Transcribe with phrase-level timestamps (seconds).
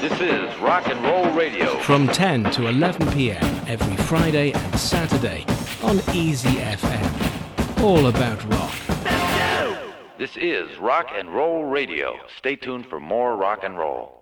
[0.00, 1.78] This is Rock and Roll Radio.
[1.78, 3.42] From 10 to 11 p.m.
[3.66, 5.44] every Friday and Saturday
[5.82, 7.82] on Easy FM.
[7.82, 8.74] All about rock.
[10.18, 12.18] This is Rock and Roll Radio.
[12.36, 14.15] Stay tuned for more rock and roll.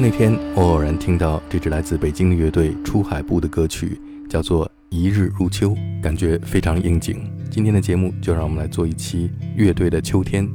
[0.00, 5.70] 那天，我偶然听到这支来自北京的乐队出海部的歌曲，叫做《一日入秋》，
[6.02, 7.28] 感觉非常应景。
[7.50, 10.48] 今天的节目就让我们来做一期乐队的秋天。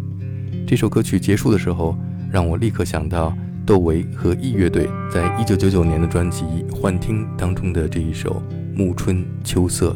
[0.66, 1.98] 这首歌曲结束的时候，
[2.32, 3.36] 让我立刻想到
[3.66, 8.42] 窦唯和 E 乐队在一九九九年的专辑《幻听》当中的这一首
[8.78, 9.94] 《暮春秋色》。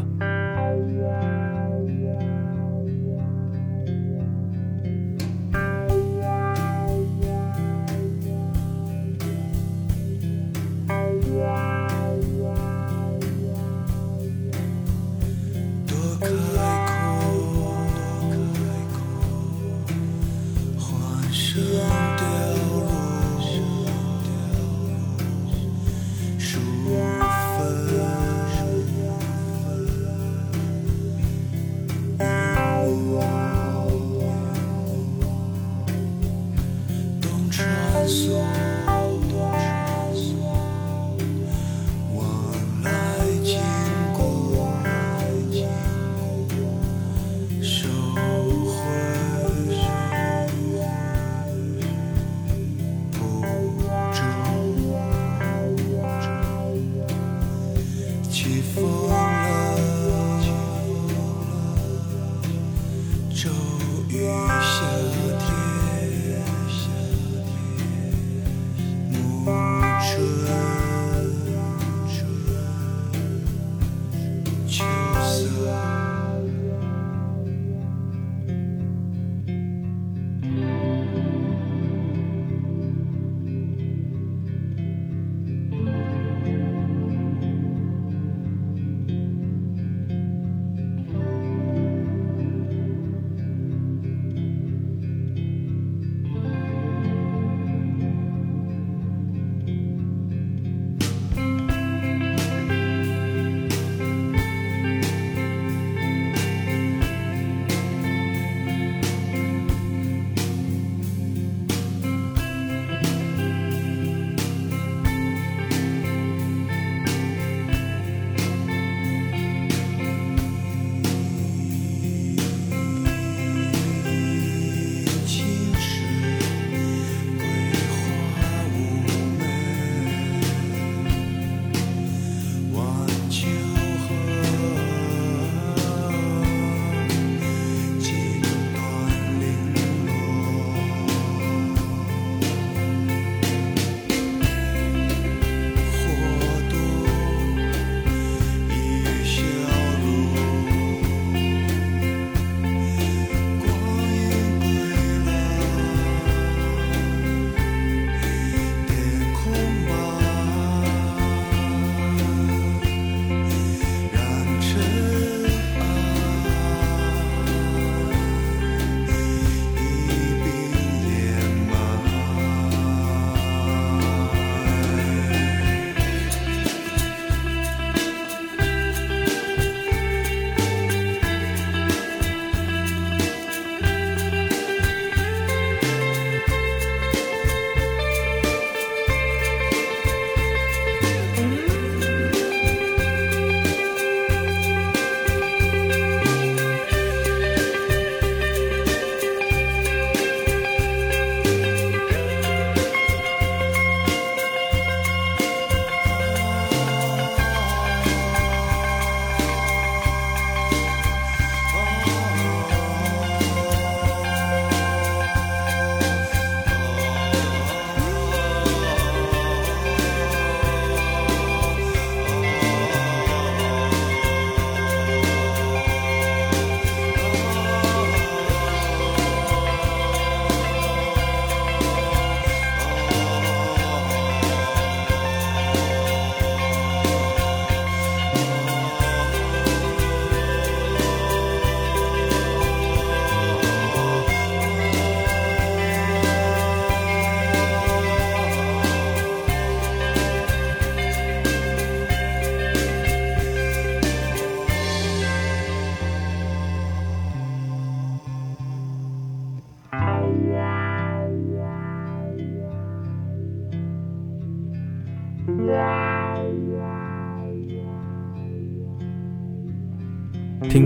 [38.07, 38.56] 说。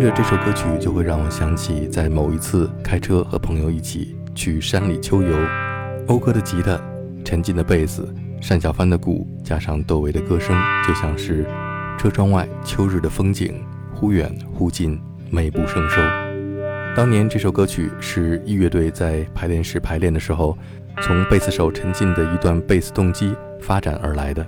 [0.02, 5.38] 着这首歌曲，就会让我想起在某一次开车和朋友一起去山里秋游，
[6.08, 6.80] 讴歌的吉他，
[7.24, 8.08] 沉静的贝斯，
[8.50, 10.56] 单小帆的鼓加上窦唯的歌声，
[10.88, 11.46] 就像是
[12.00, 16.02] 车窗外秋日的风景，忽远忽近，美不胜收。
[16.96, 20.58] 当年这首歌曲是一乐队在排练室排练的时候，
[21.02, 24.46] 从贝斯手陈进的一段贝斯动机发展而来的。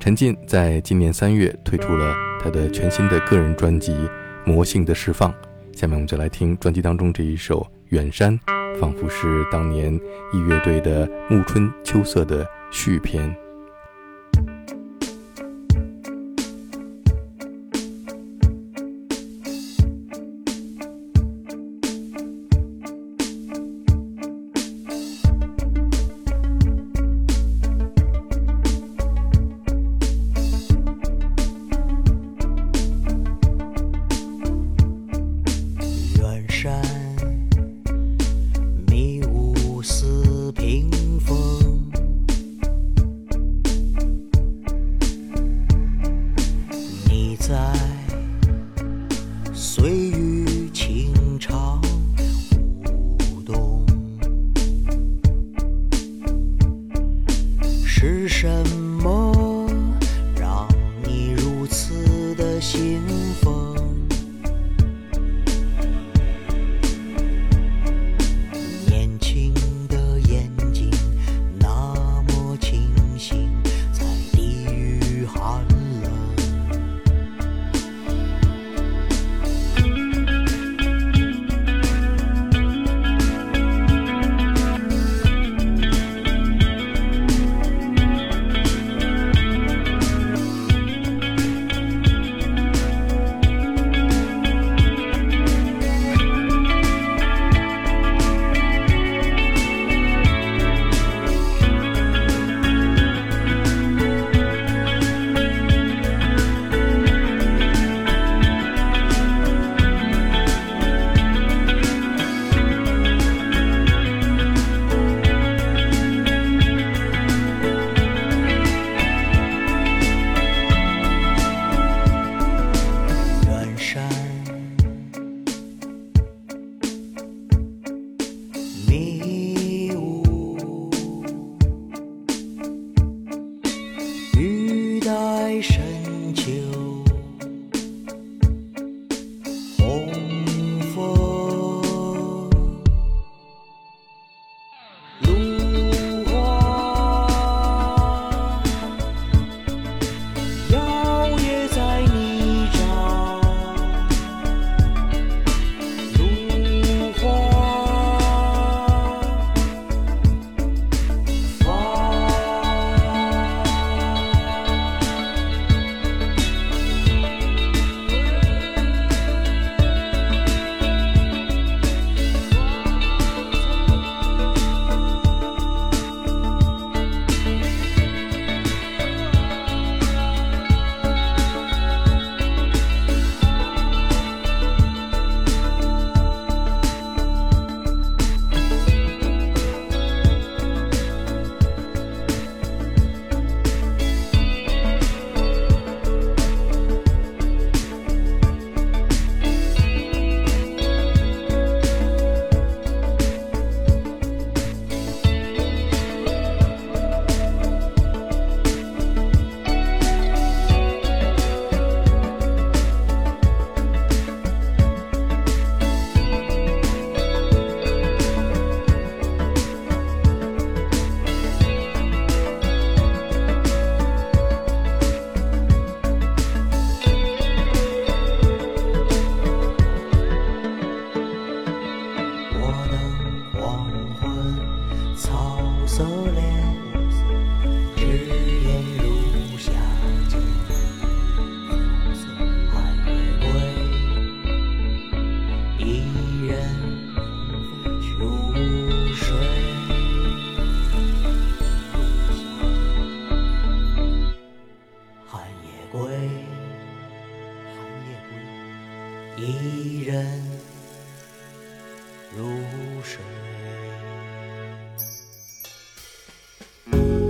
[0.00, 2.12] 陈进在今年三月推出了
[2.42, 3.92] 他的全新的个人专辑
[4.44, 5.32] 《魔性的释放》，
[5.78, 8.38] 下面我们就来听专辑当中这一首《远山》，
[8.80, 9.94] 仿佛是当年
[10.32, 13.41] 一乐队的《暮春秋色》的续篇。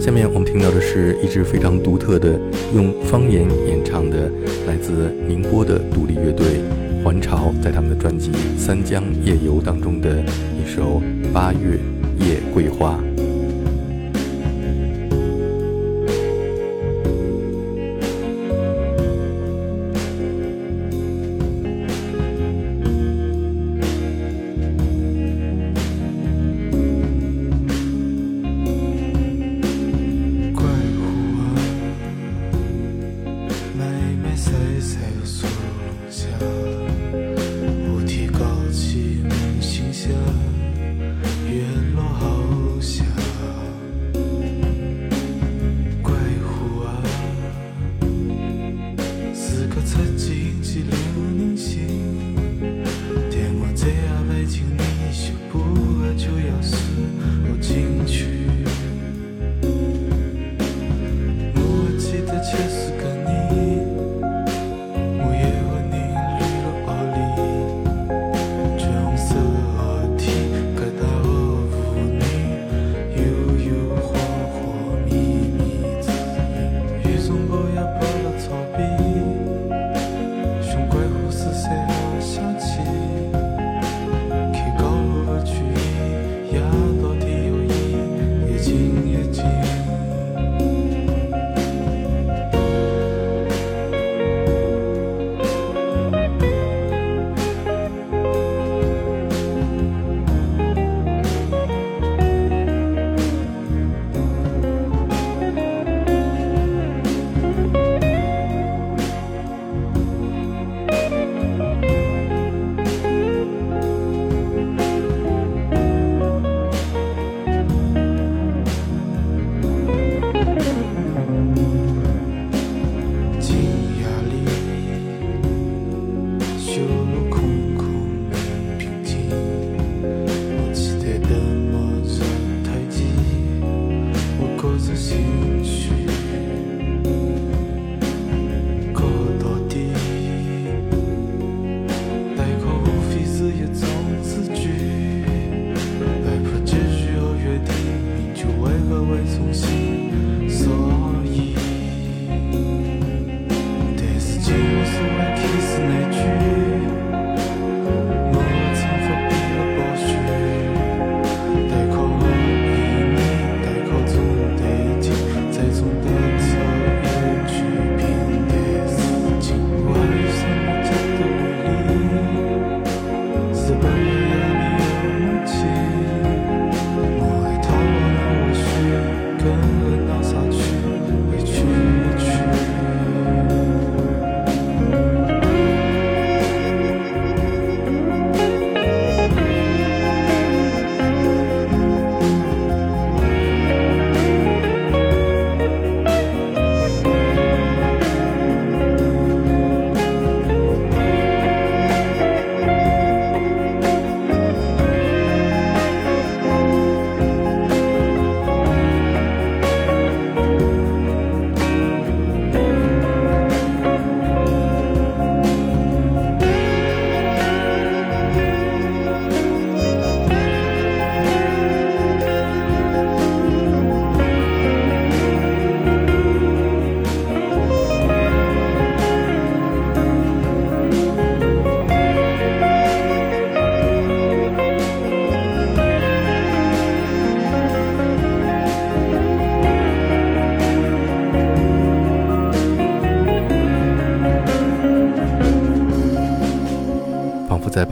[0.02, 2.36] 下面我们听到的是一支非常独特的
[2.74, 4.28] 用方言演唱的，
[4.66, 6.44] 来自宁波的独立乐队
[7.04, 10.20] 环潮，在他们的专辑《三江夜游》当中的
[10.58, 11.00] 一首
[11.32, 11.78] 《八月
[12.18, 12.98] 夜桂花》。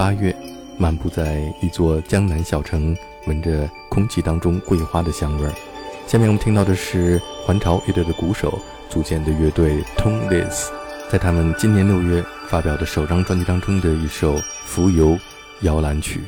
[0.01, 0.35] 八月，
[0.79, 5.53] 漫步在一座江南小城，闻着空气当中桂花的香味儿。
[6.07, 8.59] 下面我们听到的是环潮乐队的鼓手
[8.89, 10.69] 组建的乐队 Tones，
[11.11, 15.19] 在他们今年六月发表的首张专辑当中的一首《浮游
[15.61, 16.23] 摇篮曲》。